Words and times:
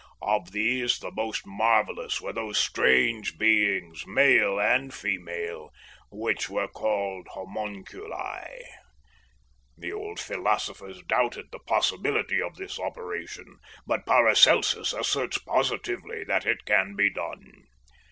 Of 0.23 0.51
these, 0.51 0.97
the 0.97 1.11
most 1.11 1.45
marvellous 1.45 2.19
were 2.19 2.33
those 2.33 2.57
strange 2.57 3.37
beings, 3.37 4.07
male 4.07 4.59
and 4.59 4.91
female, 4.91 5.69
which 6.09 6.49
were 6.49 6.67
called 6.67 7.27
homunculi. 7.35 8.63
The 9.77 9.93
old 9.93 10.19
philosophers 10.19 11.03
doubted 11.03 11.49
the 11.51 11.59
possibility 11.59 12.41
of 12.41 12.55
this 12.55 12.79
operation, 12.79 13.59
but 13.85 14.07
Paracelsus 14.07 14.91
asserts 14.91 15.37
positively 15.37 16.23
that 16.23 16.47
it 16.47 16.65
can 16.65 16.95
be 16.95 17.11
done. 17.13 17.67